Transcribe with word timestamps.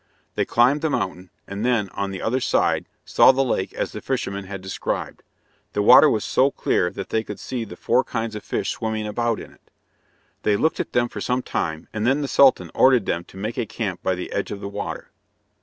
They 0.33 0.45
climbed 0.45 0.81
the 0.81 0.89
mountain, 0.89 1.29
and 1.45 1.63
then, 1.63 1.89
on 1.89 2.09
the 2.09 2.23
other 2.23 2.39
side, 2.39 2.87
saw 3.05 3.31
the 3.31 3.43
lake 3.43 3.71
as 3.75 3.91
the 3.91 4.01
fisherman 4.01 4.45
had 4.45 4.59
described. 4.59 5.21
The 5.73 5.83
water 5.83 6.09
was 6.09 6.25
so 6.25 6.49
clear 6.49 6.89
that 6.89 7.09
they 7.09 7.23
could 7.23 7.39
see 7.39 7.65
the 7.65 7.75
four 7.75 8.03
kinds 8.03 8.33
of 8.33 8.43
fish 8.43 8.71
swimming 8.71 9.05
about 9.05 9.39
in 9.39 9.51
it. 9.51 9.69
They 10.41 10.57
looked 10.57 10.79
at 10.79 10.93
them 10.93 11.07
for 11.07 11.21
some 11.21 11.43
time, 11.43 11.87
and 11.93 12.07
then 12.07 12.21
the 12.21 12.27
Sultan 12.27 12.71
ordered 12.73 13.05
them 13.05 13.25
to 13.25 13.37
make 13.37 13.59
a 13.59 13.67
camp 13.67 14.01
by 14.01 14.15
the 14.15 14.31
edge 14.31 14.49
of 14.49 14.59
the 14.59 14.67
water. 14.67 15.11